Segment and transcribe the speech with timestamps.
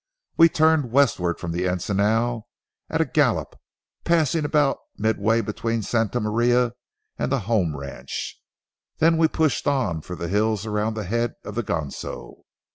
[0.35, 2.47] We turned westward from the encinal
[2.89, 3.55] at a gallop,
[4.03, 6.73] passing about midway between Santa Maria
[7.19, 8.41] and the home ranch.
[8.97, 12.45] Thence we pushed on for the hills around the head of the Ganso.